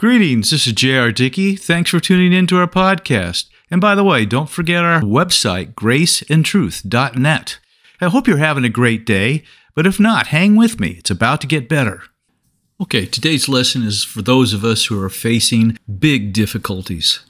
[0.00, 1.12] Greetings, this is J.R.
[1.12, 1.56] Dickey.
[1.56, 3.50] Thanks for tuning in to our podcast.
[3.70, 7.58] And by the way, don't forget our website, graceandtruth.net.
[8.00, 9.42] I hope you're having a great day,
[9.74, 10.92] but if not, hang with me.
[10.92, 12.04] It's about to get better.
[12.80, 17.20] Okay, today's lesson is for those of us who are facing big difficulties,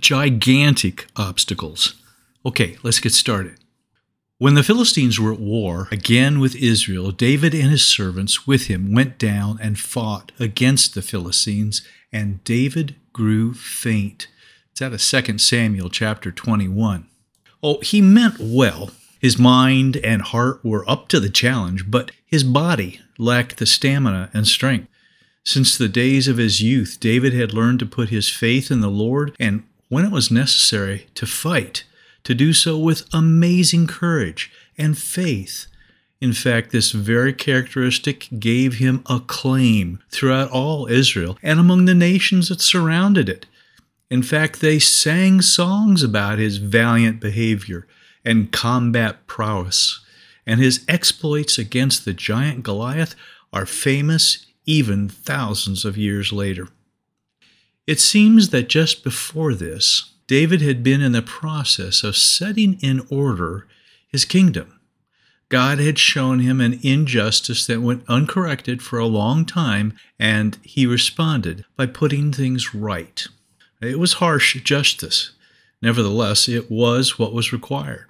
[0.00, 2.02] gigantic obstacles.
[2.46, 3.58] Okay, let's get started.
[4.38, 8.92] When the Philistines were at war again with Israel, David and his servants with him
[8.94, 11.80] went down and fought against the Philistines,
[12.16, 14.28] and David grew faint.
[14.72, 17.06] It's out of 2 Samuel chapter 21.
[17.62, 18.90] Oh, he meant well.
[19.20, 24.30] His mind and heart were up to the challenge, but his body lacked the stamina
[24.32, 24.88] and strength.
[25.44, 28.88] Since the days of his youth, David had learned to put his faith in the
[28.88, 31.84] Lord and, when it was necessary, to fight
[32.24, 35.66] to do so with amazing courage and faith.
[36.20, 42.48] In fact, this very characteristic gave him acclaim throughout all Israel and among the nations
[42.48, 43.46] that surrounded it.
[44.10, 47.86] In fact, they sang songs about his valiant behavior
[48.24, 50.00] and combat prowess,
[50.46, 53.14] and his exploits against the giant Goliath
[53.52, 56.68] are famous even thousands of years later.
[57.86, 63.06] It seems that just before this, David had been in the process of setting in
[63.10, 63.68] order
[64.08, 64.75] his kingdom.
[65.48, 70.86] God had shown him an injustice that went uncorrected for a long time, and he
[70.86, 73.26] responded by putting things right.
[73.80, 75.32] It was harsh justice.
[75.80, 78.06] Nevertheless, it was what was required.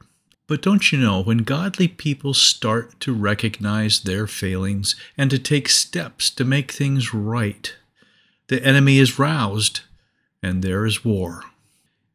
[0.46, 5.68] But don't you know, when godly people start to recognize their failings and to take
[5.68, 7.74] steps to make things right,
[8.46, 9.80] the enemy is roused
[10.42, 11.42] and there is war.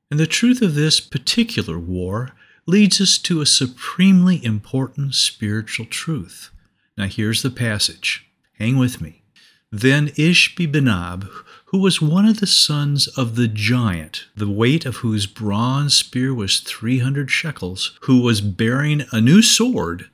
[0.10, 2.32] And the truth of this particular war
[2.72, 6.52] leads us to a supremely important spiritual truth.
[6.98, 8.26] Now, here's the passage.
[8.58, 9.24] Hang with me.
[9.72, 11.30] Then Ishbi-benob,
[11.66, 16.34] who was one of the sons of the giant, the weight of whose bronze spear
[16.34, 20.10] was 300 shekels, who was bearing a new sword,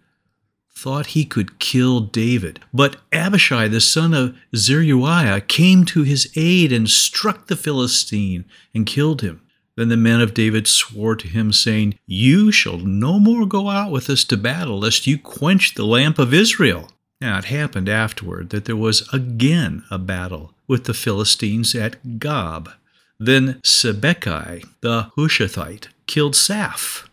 [0.76, 2.60] thought he could kill David.
[2.74, 8.86] But Abishai, the son of Zeruiah, came to his aid and struck the Philistine and
[8.86, 9.42] killed him.
[9.78, 13.92] Then the men of David swore to him, saying, You shall no more go out
[13.92, 16.90] with us to battle, lest you quench the lamp of Israel.
[17.22, 22.72] Now it happened afterward that there was again a battle with the Philistines at Gob.
[23.20, 27.08] Then Sibbechai the Hushathite killed Saph,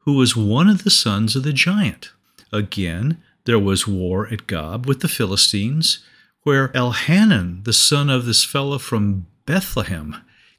[0.00, 2.12] who was one of the sons of the giant.
[2.52, 5.98] Again, there was war at Gob with the Philistines,
[6.44, 10.16] where Elhanan, the son of this fellow from Bethlehem,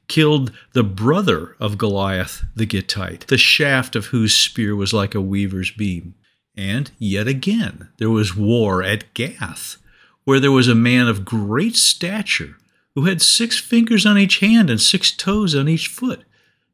[0.08, 5.20] killed the brother of Goliath the Gittite, the shaft of whose spear was like a
[5.20, 6.14] weaver's beam.
[6.56, 9.76] And yet again there was war at Gath,
[10.24, 12.56] where there was a man of great stature
[12.94, 16.24] who had six fingers on each hand and six toes on each foot,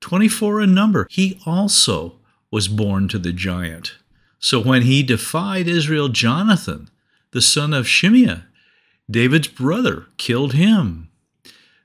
[0.00, 1.06] twenty four in number.
[1.10, 2.16] He also
[2.50, 3.94] was born to the giant.
[4.38, 6.90] So when he defied Israel, Jonathan,
[7.30, 8.44] the son of Shimeah,
[9.10, 11.08] David's brother, killed him.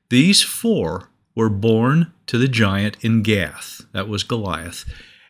[0.10, 4.84] These four were born to the giant in Gath, that was Goliath,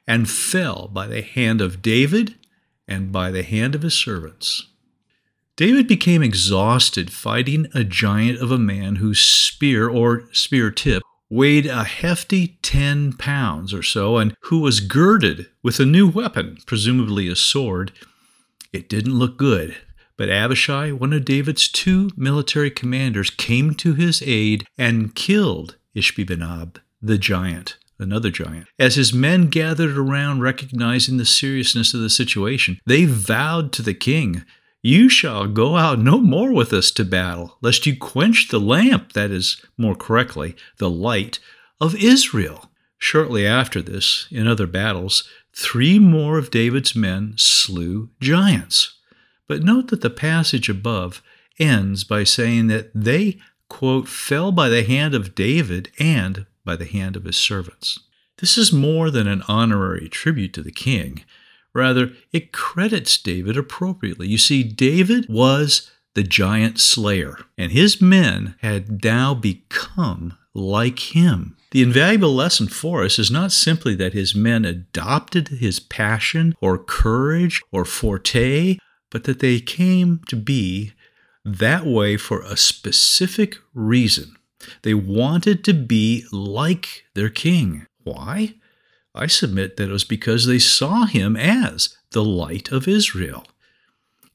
[0.07, 2.35] and fell by the hand of David
[2.87, 4.67] and by the hand of his servants.
[5.57, 11.65] David became exhausted fighting a giant of a man whose spear or spear tip weighed
[11.65, 17.27] a hefty 10 pounds or so and who was girded with a new weapon, presumably
[17.27, 17.91] a sword.
[18.71, 19.75] It didn't look good,
[20.15, 26.77] but Abishai, one of David's two military commanders, came to his aid and killed Ishbi-benob,
[27.01, 28.67] the giant, another giant.
[28.77, 33.93] As his men gathered around, recognizing the seriousness of the situation, they vowed to the
[33.93, 34.43] king,
[34.81, 39.13] You shall go out no more with us to battle, lest you quench the lamp,
[39.13, 41.39] that is, more correctly, the light
[41.81, 42.69] of Israel.
[42.99, 48.93] Shortly after this, in other battles, three more of David's men slew giants.
[49.47, 51.21] But note that the passage above
[51.59, 56.85] ends by saying that they quote, fell by the hand of David and by the
[56.85, 57.99] hand of his servants.
[58.39, 61.23] This is more than an honorary tribute to the king.
[61.73, 64.27] Rather, it credits David appropriately.
[64.27, 71.55] You see, David was the giant slayer, and his men had now become like him.
[71.71, 76.77] The invaluable lesson for us is not simply that his men adopted his passion or
[76.77, 78.77] courage or forte,
[79.11, 80.93] but that they came to be
[81.47, 84.35] that way for a specific reason.
[84.81, 87.85] They wanted to be like their king.
[88.03, 88.55] Why?
[89.15, 93.45] I submit that it was because they saw him as the light of Israel.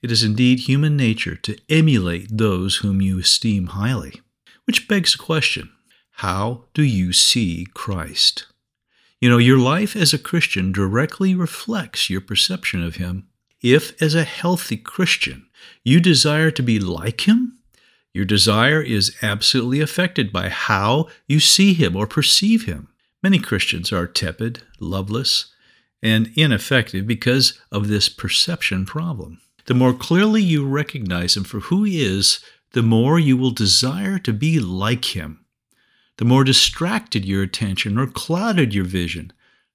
[0.00, 4.20] It is indeed human nature to emulate those whom you esteem highly.
[4.64, 5.70] Which begs the question
[6.16, 8.46] how do you see Christ?
[9.20, 13.28] You know, your life as a Christian directly reflects your perception of Him.
[13.62, 15.46] If, as a healthy Christian,
[15.84, 17.58] you desire to be like Him,
[18.12, 22.88] your desire is absolutely affected by how you see Him or perceive Him.
[23.22, 25.52] Many Christians are tepid, loveless,
[26.02, 29.40] and ineffective because of this perception problem.
[29.66, 32.40] The more clearly you recognize Him for who He is,
[32.72, 35.42] the more you will desire to be like Him
[36.18, 39.32] the more distracted your attention or clouded your vision,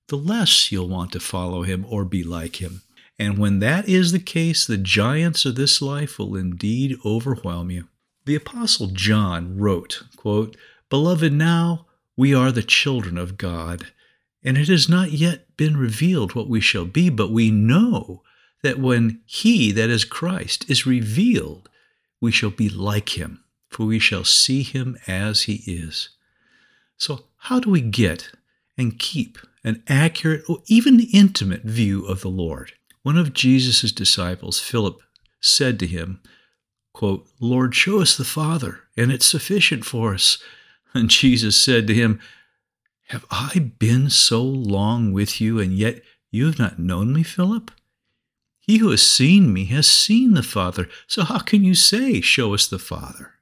[0.08, 2.84] the less you'll want to follow him or be like him.
[3.20, 7.88] And when that is the case, the giants of this life will indeed overwhelm you.
[8.26, 10.56] The Apostle John wrote, quote,
[10.90, 13.88] Beloved, now we are the children of God,
[14.44, 18.22] and it has not yet been revealed what we shall be, but we know
[18.64, 21.70] that when He, that is Christ, is revealed,
[22.22, 26.10] we shall be like Him, for we shall see Him as He is.
[26.98, 28.32] So, how do we get
[28.78, 32.74] and keep an accurate or even intimate view of the Lord?
[33.08, 35.02] One of Jesus' disciples, Philip,
[35.40, 36.20] said to him,
[36.94, 40.44] quote, Lord, show us the Father, and it's sufficient for us.
[40.94, 42.20] And Jesus said to him,
[43.08, 46.02] Have I been so long with you, and yet
[46.32, 47.72] you have not known me, Philip?
[48.60, 50.90] He who has seen me has seen the Father.
[51.08, 53.36] So how can you say, Show us the Father?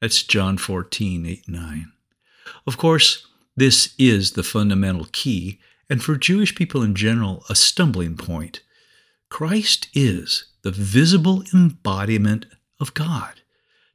[0.00, 1.92] That's John 14, 8, 9.
[2.66, 5.60] Of course, this is the fundamental key,
[5.90, 8.62] and for Jewish people in general, a stumbling point.
[9.28, 12.46] Christ is the visible embodiment
[12.80, 13.40] of God.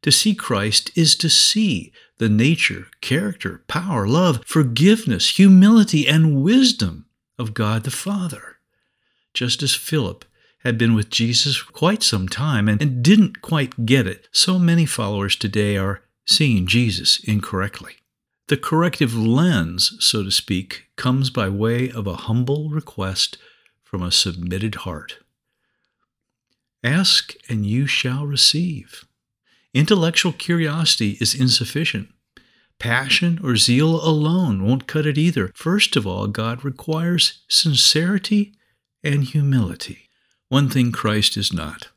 [0.03, 7.05] To see Christ is to see the nature, character, power, love, forgiveness, humility, and wisdom
[7.37, 8.57] of God the Father.
[9.33, 10.25] Just as Philip
[10.63, 14.59] had been with Jesus for quite some time and, and didn't quite get it, so
[14.59, 17.95] many followers today are seeing Jesus incorrectly.
[18.47, 23.37] The corrective lens, so to speak, comes by way of a humble request
[23.83, 25.19] from a submitted heart.
[26.83, 29.05] Ask and you shall receive.
[29.73, 32.09] Intellectual curiosity is insufficient.
[32.79, 35.51] Passion or zeal alone won't cut it either.
[35.53, 38.53] First of all, God requires sincerity
[39.03, 40.09] and humility.
[40.49, 41.89] One thing Christ is not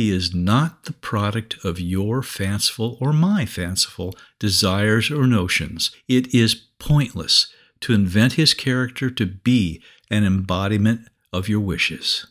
[0.00, 5.90] he is not the product of your fanciful or my fanciful desires or notions.
[6.08, 12.26] It is pointless to invent his character to be an embodiment of your wishes.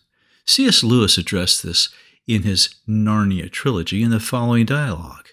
[0.49, 0.83] C.S.
[0.83, 1.89] Lewis addressed this
[2.25, 5.27] in his Narnia trilogy in the following dialogue.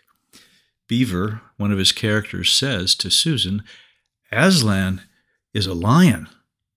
[0.89, 3.63] Beaver, one of his characters, says to Susan,
[4.31, 5.01] Aslan
[5.55, 6.29] is a lion,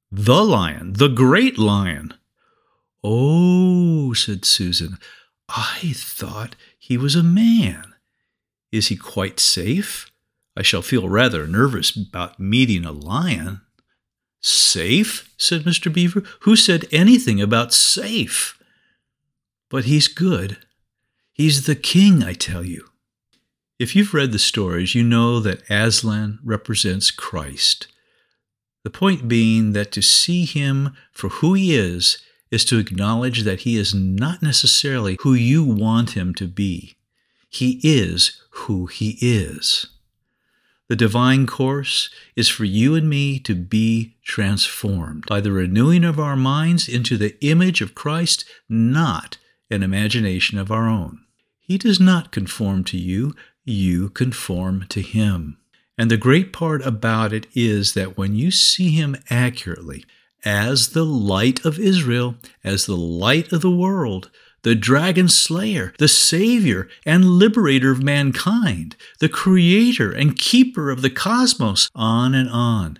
[0.09, 2.13] the lion, the great lion.
[3.03, 4.97] Oh, said Susan,
[5.49, 7.93] I thought he was a man.
[8.71, 10.09] Is he quite safe?
[10.55, 13.59] I shall feel rather nervous about meeting a lion.
[14.41, 15.33] Safe?
[15.37, 15.91] said Mr.
[15.91, 16.23] Beaver.
[16.41, 18.57] Who said anything about safe?
[19.69, 20.57] But he's good.
[21.33, 22.85] He's the king, I tell you.
[23.77, 27.87] If you've read the stories, you know that Aslan represents Christ.
[28.83, 32.17] The point being that to see him for who he is
[32.51, 36.97] is to acknowledge that he is not necessarily who you want him to be.
[37.49, 39.87] He is who he is.
[40.89, 46.19] The divine course is for you and me to be transformed by the renewing of
[46.19, 49.37] our minds into the image of Christ, not
[49.69, 51.19] an imagination of our own.
[51.59, 55.59] He does not conform to you, you conform to him.
[55.95, 60.05] And the great part about it is that when you see him accurately,
[60.43, 64.31] as the light of Israel, as the light of the world,
[64.63, 71.09] the dragon slayer, the savior and liberator of mankind, the creator and keeper of the
[71.09, 72.99] cosmos, on and on.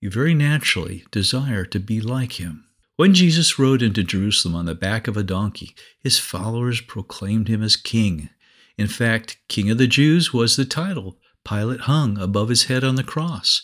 [0.00, 2.64] You very naturally desire to be like him.
[2.96, 7.62] When Jesus rode into Jerusalem on the back of a donkey, his followers proclaimed him
[7.62, 8.28] as king.
[8.76, 12.96] In fact, King of the Jews was the title Pilate hung above his head on
[12.96, 13.62] the cross.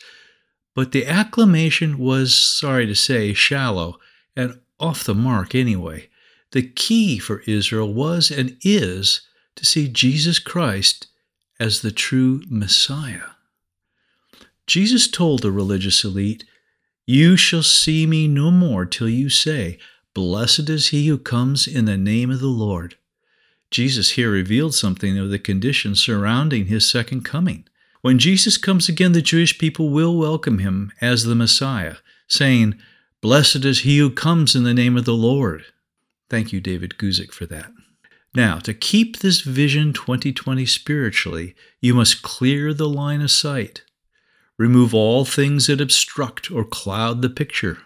[0.75, 3.99] But the acclamation was, sorry to say, shallow
[4.37, 6.09] and off the mark anyway.
[6.53, 9.23] The key for Israel was and is
[9.57, 11.09] to see Jesus Christ
[11.61, 13.31] as the true Messiah.
[14.67, 16.45] Jesus told the religious elite,
[17.07, 19.79] You shall see me no more till you say,
[20.15, 22.97] Blessed is he who comes in the name of the Lord.
[23.71, 27.67] Jesus here revealed something of the conditions surrounding his second coming.
[28.01, 32.79] When Jesus comes again, the Jewish people will welcome him as the Messiah, saying,
[33.21, 35.65] Blessed is he who comes in the name of the Lord.
[36.31, 37.71] Thank you, David Guzik, for that.
[38.35, 43.85] Now, to keep this Vision 2020 spiritually, you must clear the line of sight.
[44.59, 47.79] Remove all things that obstruct or cloud the picture.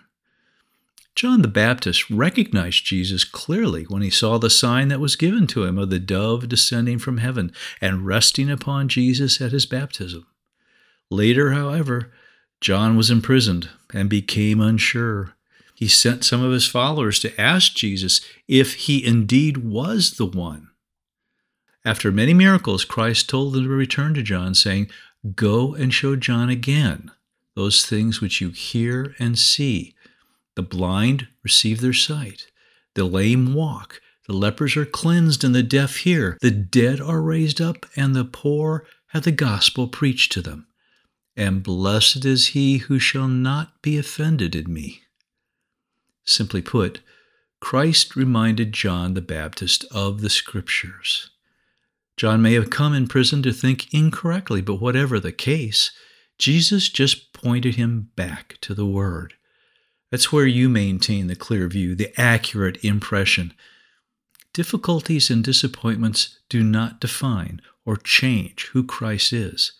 [1.14, 5.64] John the Baptist recognized Jesus clearly when he saw the sign that was given to
[5.64, 10.26] him of the dove descending from heaven and resting upon Jesus at his baptism.
[11.10, 12.10] Later, however,
[12.62, 15.34] John was imprisoned and became unsure.
[15.82, 20.68] He sent some of his followers to ask Jesus if he indeed was the one.
[21.84, 24.92] After many miracles, Christ told them to return to John, saying,
[25.34, 27.10] Go and show John again
[27.56, 29.96] those things which you hear and see.
[30.54, 32.46] The blind receive their sight,
[32.94, 37.60] the lame walk, the lepers are cleansed, and the deaf hear, the dead are raised
[37.60, 40.68] up, and the poor have the gospel preached to them
[41.36, 45.01] and blessed is he who shall not be offended in me.
[46.24, 47.00] Simply put,
[47.60, 51.30] Christ reminded John the Baptist of the Scriptures.
[52.16, 55.90] John may have come in prison to think incorrectly, but whatever the case,
[56.38, 59.34] Jesus just pointed him back to the Word.
[60.10, 63.54] That's where you maintain the clear view, the accurate impression.
[64.52, 69.72] Difficulties and disappointments do not define or change who Christ is.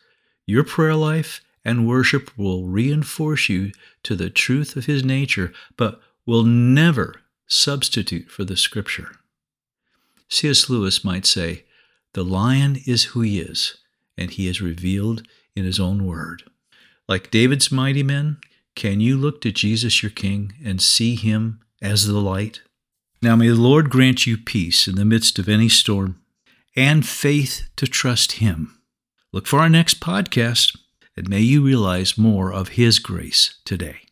[0.47, 3.73] Your prayer life and worship will reinforce you
[4.05, 9.17] to the truth of His nature, but will never substitute for the Scripture.
[10.29, 10.71] C.S.
[10.71, 11.65] Lewis might say,
[12.15, 13.77] The lion is who he is,
[14.17, 16.45] and he is revealed in his own word.
[17.09, 18.39] Like David's mighty men,
[18.75, 22.63] can you look to Jesus your King and see him as the light?
[23.21, 26.21] Now may the Lord grant you peace in the midst of any storm
[26.75, 28.79] and faith to trust him.
[29.33, 30.77] Look for our next podcast,
[31.17, 34.03] and may you realize more of His grace today.